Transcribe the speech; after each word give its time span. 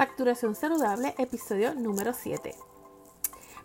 Facturación 0.00 0.54
Saludable, 0.54 1.14
episodio 1.18 1.74
número 1.74 2.14
7. 2.14 2.56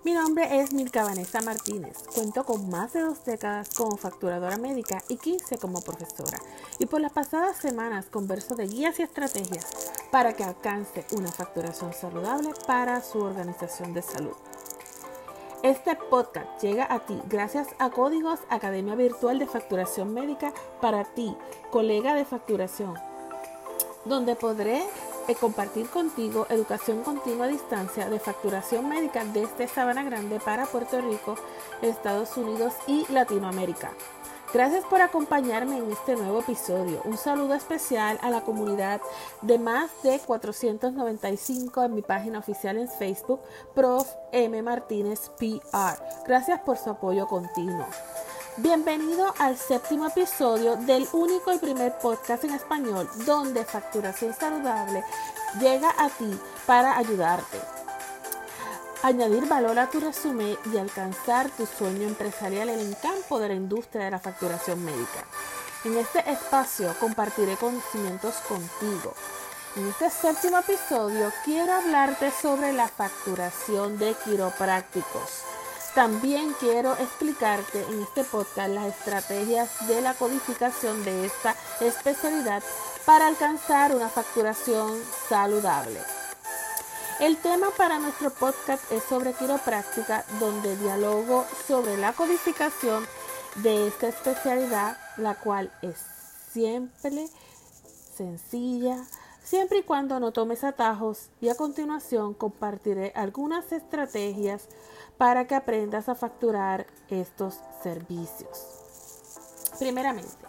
Mi 0.03 0.11
nombre 0.11 0.59
es 0.59 0.73
Milka 0.73 1.05
Vanessa 1.05 1.39
Martínez. 1.39 2.03
Cuento 2.13 2.43
con 2.43 2.69
más 2.69 2.91
de 2.91 3.03
dos 3.03 3.23
décadas 3.23 3.69
como 3.73 3.95
facturadora 3.95 4.57
médica 4.57 5.01
y 5.07 5.15
15 5.15 5.57
como 5.59 5.79
profesora. 5.79 6.37
Y 6.77 6.87
por 6.87 6.99
las 6.99 7.13
pasadas 7.13 7.55
semanas 7.55 8.07
converso 8.07 8.55
de 8.55 8.67
guías 8.67 8.99
y 8.99 9.03
estrategias 9.03 9.93
para 10.11 10.33
que 10.33 10.43
alcance 10.43 11.05
una 11.13 11.31
facturación 11.31 11.93
saludable 11.93 12.49
para 12.67 13.01
su 13.01 13.19
organización 13.19 13.93
de 13.93 14.01
salud. 14.01 14.35
Este 15.63 15.95
podcast 15.95 16.61
llega 16.61 16.93
a 16.93 17.05
ti 17.05 17.17
gracias 17.29 17.69
a 17.79 17.91
Códigos 17.91 18.41
Academia 18.49 18.95
Virtual 18.95 19.39
de 19.39 19.47
Facturación 19.47 20.13
Médica 20.13 20.53
para 20.81 21.05
ti, 21.05 21.33
colega 21.71 22.13
de 22.13 22.25
facturación, 22.25 22.95
donde 24.03 24.35
podré 24.35 24.83
eh, 25.27 25.35
compartir 25.35 25.87
contigo 25.87 26.47
educación 26.49 27.03
continua 27.03 27.45
a 27.45 27.49
distancia 27.49 28.09
de 28.09 28.19
facturación 28.19 28.87
médica 28.87 29.25
desde 29.25 29.67
Sabana 29.67 30.03
Grande 30.03 30.39
para 30.39 30.65
Puerto 30.65 31.01
Rico, 31.01 31.35
Estados 31.81 32.37
Unidos 32.37 32.73
y 32.87 33.05
Latinoamérica. 33.11 33.91
Gracias 34.53 34.85
por 34.85 35.01
acompañarme 35.01 35.79
en 35.79 35.91
este 35.91 36.15
nuevo 36.15 36.39
episodio. 36.39 37.01
Un 37.03 37.17
saludo 37.17 37.55
especial 37.55 38.17
a 38.21 38.29
la 38.29 38.41
comunidad 38.41 39.01
de 39.41 39.59
más 39.59 39.91
de 40.01 40.19
495 40.19 41.83
en 41.83 41.93
mi 41.93 42.01
página 42.01 42.39
oficial 42.39 42.77
en 42.77 42.87
Facebook, 42.87 43.41
Prof. 43.73 44.07
M. 44.31 44.61
Martínez 44.61 45.29
PR. 45.37 46.01
Gracias 46.25 46.61
por 46.61 46.77
su 46.77 46.89
apoyo 46.89 47.27
continuo. 47.27 47.85
Bienvenido 48.57 49.33
al 49.37 49.57
séptimo 49.57 50.07
episodio 50.07 50.77
del 50.77 51.07
único 51.11 51.53
y 51.53 51.57
primer 51.57 51.97
podcast 51.97 52.43
en 52.45 52.53
español 52.53 53.09
donde 53.25 53.65
facturación 53.65 54.33
saludable 54.33 55.03
llega 55.59 55.93
a 55.97 56.09
ti 56.09 56.39
para 56.65 56.97
ayudarte 56.97 57.59
añadir 59.05 59.45
valor 59.45 59.77
a 59.77 59.89
tu 59.89 59.99
resumen 59.99 60.57
y 60.73 60.77
alcanzar 60.77 61.49
tu 61.51 61.67
sueño 61.67 62.07
empresarial 62.07 62.69
en 62.69 62.79
el 62.79 62.97
campo 62.97 63.39
de 63.39 63.49
la 63.49 63.53
industria 63.53 64.05
de 64.05 64.11
la 64.11 64.19
facturación 64.19 64.83
médica. 64.83 65.25
En 65.83 65.97
este 65.97 66.27
espacio 66.31 66.95
compartiré 66.99 67.55
conocimientos 67.57 68.35
contigo. 68.47 69.13
En 69.75 69.87
este 69.89 70.09
séptimo 70.09 70.57
episodio 70.57 71.31
quiero 71.43 71.73
hablarte 71.73 72.31
sobre 72.31 72.73
la 72.73 72.87
facturación 72.87 73.99
de 73.99 74.15
quiroprácticos. 74.23 75.54
También 75.95 76.53
quiero 76.59 76.91
explicarte 76.97 77.81
en 77.83 78.01
este 78.01 78.25
podcast 78.25 78.69
las 78.69 78.87
estrategias 78.87 79.87
de 79.87 80.01
la 80.01 80.13
codificación 80.13 81.05
de 81.05 81.25
esta 81.25 81.55
especialidad 81.79 82.61
para 83.05 83.27
alcanzar 83.27 83.95
una 83.95 84.09
facturación 84.09 85.01
saludable. 85.29 86.01
El 87.21 87.37
tema 87.37 87.67
para 87.77 87.97
nuestro 87.97 88.29
podcast 88.29 88.91
es 88.91 89.03
sobre 89.03 89.31
quiropráctica, 89.31 90.25
donde 90.37 90.75
dialogo 90.75 91.45
sobre 91.65 91.95
la 91.95 92.11
codificación 92.11 93.07
de 93.55 93.87
esta 93.87 94.09
especialidad, 94.09 94.97
la 95.15 95.35
cual 95.35 95.71
es 95.81 95.95
siempre 96.51 97.29
sencilla, 98.17 98.97
siempre 99.45 99.77
y 99.77 99.83
cuando 99.83 100.19
no 100.19 100.31
tomes 100.31 100.63
atajos 100.63 101.29
y 101.39 101.49
a 101.49 101.55
continuación 101.55 102.33
compartiré 102.33 103.13
algunas 103.15 103.71
estrategias 103.71 104.67
para 105.17 105.45
que 105.45 105.55
aprendas 105.55 106.09
a 106.09 106.15
facturar 106.15 106.87
estos 107.09 107.59
servicios. 107.81 108.81
Primeramente, 109.79 110.45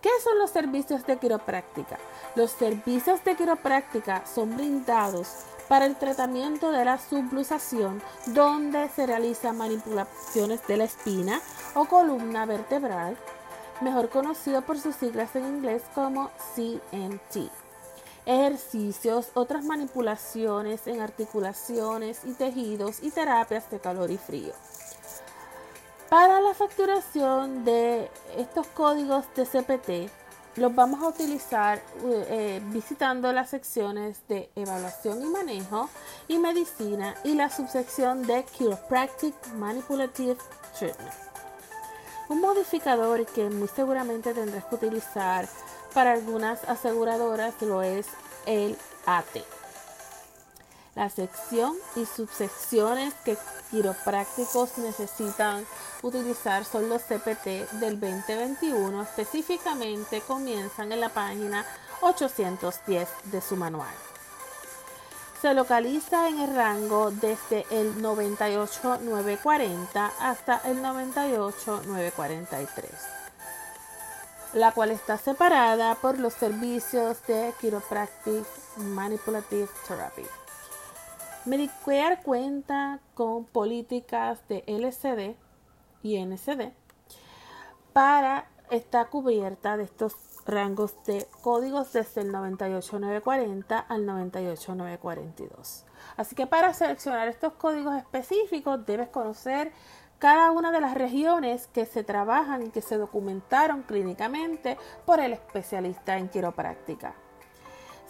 ¿qué 0.00 0.10
son 0.24 0.38
los 0.38 0.50
servicios 0.50 1.06
de 1.06 1.18
quiropráctica? 1.18 1.98
Los 2.34 2.50
servicios 2.50 3.22
de 3.22 3.36
quiropráctica 3.36 4.24
son 4.26 4.56
brindados 4.56 5.28
para 5.68 5.84
el 5.84 5.96
tratamiento 5.96 6.72
de 6.72 6.84
la 6.86 6.98
subluxación, 6.98 8.02
donde 8.28 8.88
se 8.88 9.06
realizan 9.06 9.58
manipulaciones 9.58 10.66
de 10.66 10.78
la 10.78 10.84
espina 10.84 11.40
o 11.74 11.84
columna 11.84 12.46
vertebral, 12.46 13.18
mejor 13.82 14.08
conocido 14.08 14.62
por 14.62 14.78
sus 14.78 14.96
siglas 14.96 15.36
en 15.36 15.44
inglés 15.44 15.82
como 15.94 16.30
CMT. 16.54 17.67
Ejercicios, 18.28 19.30
otras 19.32 19.64
manipulaciones 19.64 20.86
en 20.86 21.00
articulaciones 21.00 22.20
y 22.26 22.34
tejidos 22.34 23.02
y 23.02 23.10
terapias 23.10 23.70
de 23.70 23.80
calor 23.80 24.10
y 24.10 24.18
frío. 24.18 24.52
Para 26.10 26.38
la 26.42 26.52
facturación 26.52 27.64
de 27.64 28.10
estos 28.36 28.66
códigos 28.66 29.24
de 29.34 29.46
CPT, 29.46 30.12
los 30.58 30.74
vamos 30.74 31.02
a 31.02 31.08
utilizar 31.08 31.80
eh, 32.04 32.60
visitando 32.66 33.32
las 33.32 33.48
secciones 33.48 34.20
de 34.28 34.50
evaluación 34.56 35.22
y 35.22 35.26
manejo 35.26 35.88
y 36.28 36.36
medicina 36.36 37.14
y 37.24 37.32
la 37.34 37.48
subsección 37.48 38.26
de 38.26 38.44
Chiropractic 38.44 39.34
Manipulative 39.54 40.36
Treatment. 40.78 41.14
Un 42.28 42.42
modificador 42.42 43.24
que 43.24 43.48
muy 43.48 43.68
seguramente 43.68 44.34
tendrás 44.34 44.66
que 44.66 44.74
utilizar 44.74 45.48
para 45.98 46.12
algunas 46.12 46.62
aseguradoras 46.68 47.60
lo 47.60 47.82
es 47.82 48.06
el 48.46 48.78
AT. 49.04 49.42
La 50.94 51.10
sección 51.10 51.74
y 51.96 52.06
subsecciones 52.06 53.14
que 53.24 53.36
quiroprácticos 53.72 54.78
necesitan 54.78 55.66
utilizar 56.02 56.64
son 56.64 56.88
los 56.88 57.02
CPT 57.02 57.68
del 57.80 57.98
2021, 57.98 59.02
específicamente 59.02 60.20
comienzan 60.20 60.92
en 60.92 61.00
la 61.00 61.08
página 61.08 61.66
810 62.00 63.08
de 63.24 63.40
su 63.40 63.56
manual. 63.56 63.96
Se 65.42 65.52
localiza 65.52 66.28
en 66.28 66.38
el 66.38 66.54
rango 66.54 67.10
desde 67.10 67.66
el 67.72 68.00
98940 68.00 70.12
hasta 70.20 70.60
el 70.64 70.80
98943, 70.80 73.17
la 74.54 74.72
cual 74.72 74.90
está 74.90 75.18
separada 75.18 75.94
por 75.96 76.18
los 76.18 76.34
servicios 76.34 77.24
de 77.26 77.52
Chiropractic 77.60 78.44
Manipulative 78.76 79.68
Therapy. 79.86 80.24
Medicare 81.44 82.22
cuenta 82.22 83.00
con 83.14 83.44
políticas 83.44 84.46
de 84.48 84.64
LCD 84.66 85.36
y 86.02 86.18
NCD 86.18 86.72
para 87.92 88.46
estar 88.70 89.08
cubierta 89.08 89.76
de 89.76 89.84
estos 89.84 90.14
rangos 90.46 90.94
de 91.04 91.26
códigos 91.42 91.92
desde 91.92 92.22
el 92.22 92.32
98940 92.32 93.78
al 93.78 94.06
98942. 94.06 95.84
Así 96.16 96.34
que 96.34 96.46
para 96.46 96.72
seleccionar 96.74 97.28
estos 97.28 97.52
códigos 97.54 97.96
específicos 97.96 98.84
debes 98.86 99.08
conocer 99.08 99.72
cada 100.18 100.50
una 100.50 100.72
de 100.72 100.80
las 100.80 100.94
regiones 100.94 101.68
que 101.68 101.86
se 101.86 102.02
trabajan 102.02 102.62
y 102.64 102.70
que 102.70 102.82
se 102.82 102.96
documentaron 102.96 103.82
clínicamente 103.82 104.76
por 105.04 105.20
el 105.20 105.32
especialista 105.32 106.18
en 106.18 106.28
quiropráctica. 106.28 107.14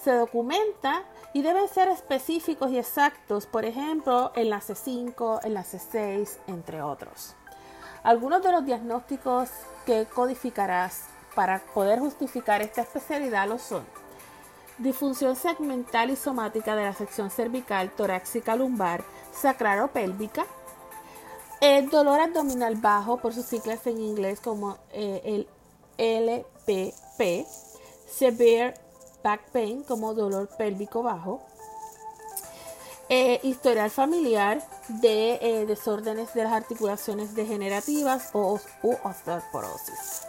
Se 0.03 0.13
documenta 0.13 1.03
y 1.35 1.43
deben 1.43 1.69
ser 1.69 1.89
específicos 1.89 2.71
y 2.71 2.79
exactos, 2.79 3.47
por 3.47 3.65
ejemplo, 3.65 4.33
enlace 4.37 4.75
5, 4.75 5.41
enlace 5.45 5.79
6, 5.79 6.39
entre 6.47 6.83
otros. 6.83 7.35
Algunos 8.03 8.43
de 8.43 8.53
los 8.53 8.65
diagnósticos 8.65 9.51
que 9.85 10.07
codificarás 10.07 11.07
para 11.35 11.59
poder 11.59 11.99
justificar 11.99 12.63
esta 12.63 12.83
especialidad 12.83 13.49
lo 13.49 13.59
son 13.59 13.85
disfunción 14.79 15.35
segmental 15.35 16.11
y 16.11 16.17
somática 16.17 16.77
de 16.77 16.85
la 16.85 16.93
sección 16.93 17.31
cervical, 17.31 17.91
torácica, 17.91 18.55
lumbar, 18.55 19.03
sacraro-pélvica, 19.33 20.47
dolor 21.91 22.21
abdominal 22.21 22.77
bajo, 22.77 23.19
por 23.19 23.35
sus 23.35 23.47
siglas 23.47 23.87
en 23.87 24.01
inglés 24.01 24.41
como 24.41 24.79
eh, 24.93 25.21
el 25.25 25.49
LPP, 25.99 27.47
severe 28.09 28.75
back 29.23 29.51
pain 29.51 29.83
como 29.83 30.15
dolor 30.15 30.49
pélvico 30.56 31.03
bajo, 31.03 31.43
eh, 33.11 33.41
historial 33.43 33.91
familiar 33.91 34.62
de 34.88 35.38
eh, 35.41 35.67
desórdenes 35.67 36.35
de 36.35 36.44
las 36.44 36.53
articulaciones 36.53 37.35
degenerativas 37.35 38.31
o, 38.35 38.61
osteoporosis. 39.03 40.23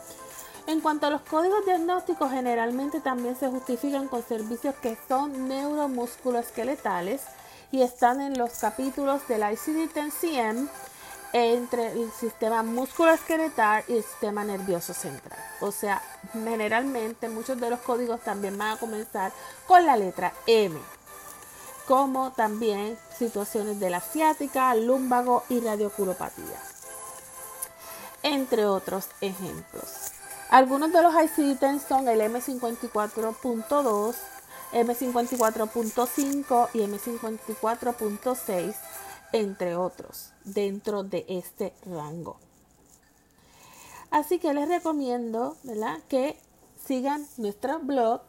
En 0.66 0.82
cuanto 0.82 1.08
a 1.08 1.10
los 1.10 1.22
códigos 1.22 1.66
diagnósticos, 1.66 2.32
generalmente 2.32 3.02
también 3.02 3.36
se 3.36 3.50
justifican 3.50 4.08
con 4.08 4.24
servicios 4.24 4.76
que 4.76 4.98
son 5.08 5.50
neuromusculoesqueletales 5.50 7.22
y 7.72 7.82
están 7.82 8.22
en 8.22 8.38
los 8.38 8.52
capítulos 8.60 9.28
del 9.28 9.42
ICD-10-CM 9.42 10.70
entre 11.34 11.92
el 11.92 12.12
sistema 12.12 12.64
musculoesqueletal 12.64 13.84
y 13.88 13.98
el 13.98 14.04
sistema 14.04 14.44
nervioso 14.44 14.94
central. 14.94 15.40
O 15.62 15.72
sea, 15.72 16.02
generalmente 16.34 17.30
muchos 17.30 17.60
de 17.60 17.70
los 17.70 17.80
códigos 17.82 18.22
también 18.22 18.58
van 18.58 18.78
a 18.78 18.80
comenzar 18.80 19.32
con 19.68 19.86
la 19.86 19.96
letra 19.96 20.34
M, 20.48 20.80
como 21.88 22.32
también 22.32 22.98
situaciones 23.18 23.80
de 23.80 23.90
la 23.90 24.02
ciática, 24.02 24.74
lumbago 24.76 25.44
y 25.50 25.60
radiocuropatía, 25.60 26.60
entre 28.24 28.66
otros 28.66 29.08
ejemplos. 29.22 30.12
Algunos 30.50 30.92
de 30.92 31.04
los 31.04 31.14
ICD-10 31.14 31.80
son 31.88 32.08
el 32.08 32.22
M54.2, 32.22 34.16
M54.5 34.74 36.70
y 36.74 36.80
M54.6, 36.80 38.76
entre 39.32 39.76
otros, 39.76 40.34
dentro 40.44 41.04
de 41.04 41.26
este 41.28 41.74
rango. 41.86 42.38
Así 44.12 44.40
que 44.40 44.54
les 44.54 44.68
recomiendo 44.68 45.56
¿verdad? 45.64 46.00
que 46.08 46.38
sigan 46.84 47.26
nuestro 47.38 47.80
blog, 47.80 48.22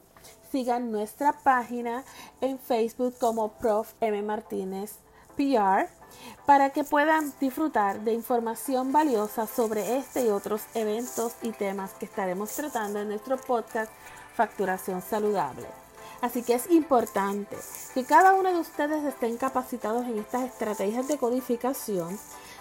sigan 0.52 0.90
nuestra 0.90 1.32
página 1.40 2.04
en 2.40 2.58
Facebook 2.58 3.14
como 3.18 3.52
Prof. 3.52 3.94
M. 4.00 4.22
Martínez 4.22 4.98
PR 5.36 5.88
para 6.44 6.70
que 6.70 6.84
puedan 6.84 7.32
disfrutar 7.40 8.00
de 8.00 8.12
información 8.12 8.92
valiosa 8.92 9.46
sobre 9.46 9.96
este 9.96 10.26
y 10.26 10.28
otros 10.28 10.62
eventos 10.74 11.32
y 11.42 11.52
temas 11.52 11.92
que 11.94 12.06
estaremos 12.06 12.52
tratando 12.52 13.00
en 13.00 13.08
nuestro 13.08 13.38
podcast 13.38 13.90
Facturación 14.34 15.00
Saludable. 15.00 15.89
Así 16.20 16.42
que 16.42 16.54
es 16.54 16.70
importante 16.70 17.56
que 17.94 18.04
cada 18.04 18.34
uno 18.34 18.52
de 18.52 18.58
ustedes 18.58 19.04
estén 19.04 19.36
capacitados 19.36 20.06
en 20.06 20.18
estas 20.18 20.44
estrategias 20.44 21.08
de 21.08 21.16
codificación, 21.16 22.18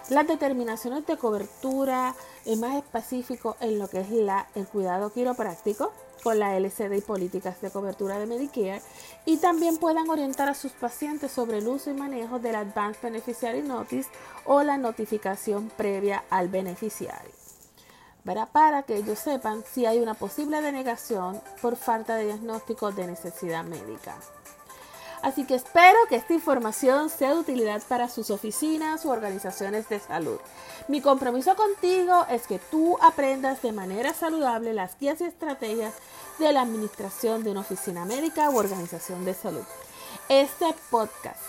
las 0.08 0.26
determinaciones 0.26 1.06
de 1.06 1.16
cobertura, 1.16 2.14
y 2.44 2.56
más 2.56 2.76
específico 2.76 3.56
en 3.60 3.78
lo 3.78 3.88
que 3.88 4.00
es 4.00 4.08
el 4.54 4.66
cuidado 4.66 5.12
quiropráctico, 5.12 5.92
con 6.22 6.38
la 6.38 6.56
LCD 6.56 6.98
y 6.98 7.00
políticas 7.00 7.60
de 7.60 7.70
cobertura 7.70 8.18
de 8.18 8.26
Medicare 8.26 8.82
y 9.24 9.38
también 9.38 9.78
puedan 9.78 10.08
orientar 10.10 10.48
a 10.48 10.54
sus 10.54 10.72
pacientes 10.72 11.32
sobre 11.32 11.58
el 11.58 11.68
uso 11.68 11.90
y 11.90 11.94
manejo 11.94 12.38
del 12.38 12.56
Advanced 12.56 13.02
Beneficiary 13.02 13.62
Notice 13.62 14.10
o 14.44 14.62
la 14.62 14.76
notificación 14.76 15.70
previa 15.76 16.24
al 16.30 16.48
beneficiario. 16.48 17.39
Para 18.24 18.82
que 18.82 18.96
ellos 18.96 19.18
sepan 19.18 19.64
si 19.64 19.86
hay 19.86 19.98
una 19.98 20.14
posible 20.14 20.60
denegación 20.60 21.40
por 21.60 21.76
falta 21.76 22.16
de 22.16 22.26
diagnóstico 22.26 22.92
de 22.92 23.06
necesidad 23.06 23.64
médica. 23.64 24.16
Así 25.22 25.44
que 25.44 25.54
espero 25.54 25.98
que 26.08 26.16
esta 26.16 26.32
información 26.32 27.10
sea 27.10 27.34
de 27.34 27.40
utilidad 27.40 27.82
para 27.88 28.08
sus 28.08 28.30
oficinas 28.30 29.04
u 29.04 29.10
organizaciones 29.10 29.88
de 29.88 29.98
salud. 30.00 30.38
Mi 30.88 31.02
compromiso 31.02 31.54
contigo 31.56 32.24
es 32.30 32.46
que 32.46 32.58
tú 32.58 32.96
aprendas 33.02 33.60
de 33.60 33.72
manera 33.72 34.14
saludable 34.14 34.72
las 34.72 34.98
guías 34.98 35.20
y 35.20 35.24
estrategias 35.24 35.94
de 36.38 36.52
la 36.52 36.62
administración 36.62 37.44
de 37.44 37.50
una 37.50 37.60
oficina 37.60 38.06
médica 38.06 38.48
u 38.50 38.56
organización 38.56 39.24
de 39.24 39.34
salud. 39.34 39.64
Este 40.28 40.74
podcast 40.90 41.42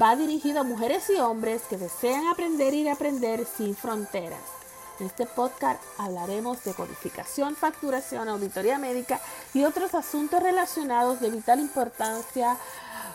va 0.00 0.16
dirigido 0.16 0.60
a 0.60 0.64
mujeres 0.64 1.10
y 1.10 1.20
hombres 1.20 1.62
que 1.68 1.76
desean 1.76 2.26
aprender 2.28 2.72
y 2.72 2.88
aprender 2.88 3.44
sin 3.44 3.76
fronteras. 3.76 4.57
En 5.00 5.06
este 5.06 5.26
podcast 5.26 5.80
hablaremos 5.96 6.64
de 6.64 6.74
codificación, 6.74 7.54
facturación, 7.54 8.28
auditoría 8.28 8.78
médica 8.78 9.20
y 9.54 9.64
otros 9.64 9.94
asuntos 9.94 10.42
relacionados 10.42 11.20
de 11.20 11.30
vital 11.30 11.60
importancia 11.60 12.56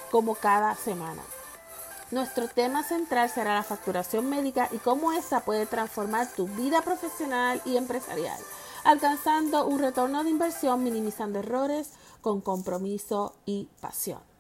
como 0.10 0.36
cada 0.36 0.76
semana. 0.76 1.22
Nuestro 2.12 2.48
tema 2.48 2.84
central 2.84 3.30
será 3.30 3.56
la 3.56 3.64
facturación 3.64 4.30
médica 4.30 4.70
y 4.72 4.78
cómo 4.78 5.12
esta 5.12 5.42
puede 5.42 5.66
transformar 5.66 6.32
tu 6.32 6.48
vida 6.48 6.82
profesional 6.84 7.62
y 7.66 7.76
empresarial, 7.76 8.40
alcanzando 8.86 9.66
un 9.66 9.80
retorno 9.80 10.24
de 10.24 10.30
inversión, 10.30 10.84
minimizando 10.84 11.40
errores 11.40 11.90
con 12.22 12.40
compromiso 12.40 13.36
y 13.46 13.68
pasión. 13.82 14.33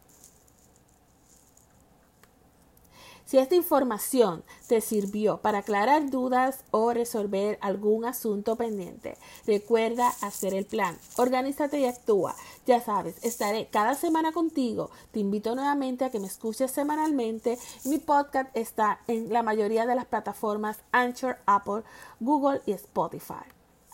Si 3.33 3.39
esta 3.39 3.55
información 3.55 4.43
te 4.67 4.79
sirvió 4.79 5.37
para 5.39 5.57
aclarar 5.57 6.11
dudas 6.11 6.65
o 6.69 6.93
resolver 6.93 7.57
algún 7.61 8.05
asunto 8.05 8.57
pendiente, 8.57 9.17
recuerda 9.47 10.09
hacer 10.21 10.53
el 10.53 10.67
plan. 10.67 10.95
Organízate 11.17 11.79
y 11.79 11.85
actúa. 11.85 12.35
Ya 12.67 12.79
sabes, 12.79 13.15
estaré 13.25 13.69
cada 13.71 13.95
semana 13.95 14.33
contigo. 14.33 14.91
Te 15.11 15.19
invito 15.19 15.55
nuevamente 15.55 16.05
a 16.05 16.11
que 16.11 16.19
me 16.19 16.27
escuches 16.27 16.69
semanalmente. 16.69 17.57
Mi 17.85 17.97
podcast 17.97 18.55
está 18.55 18.99
en 19.07 19.33
la 19.33 19.41
mayoría 19.41 19.87
de 19.87 19.95
las 19.95 20.05
plataformas 20.05 20.83
Anchor, 20.91 21.39
Apple, 21.47 21.81
Google 22.19 22.61
y 22.67 22.73
Spotify. 22.73 23.45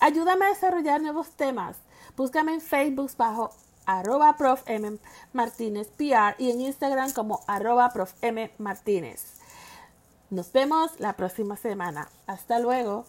Ayúdame 0.01 0.47
a 0.47 0.49
desarrollar 0.49 1.01
nuevos 1.01 1.29
temas. 1.29 1.77
Búscame 2.17 2.55
en 2.55 2.59
Facebook 2.59 3.11
bajo 3.17 3.51
arroba 3.97 4.37
prof 4.37 4.63
Martínez 5.33 5.87
PR 5.97 6.35
y 6.37 6.51
en 6.51 6.61
Instagram 6.61 7.11
como 7.11 7.41
arroba 7.47 7.89
prof 7.89 8.13
Martínez. 8.57 9.39
Nos 10.29 10.51
vemos 10.51 10.99
la 10.99 11.13
próxima 11.13 11.57
semana. 11.57 12.09
Hasta 12.27 12.59
luego. 12.59 13.05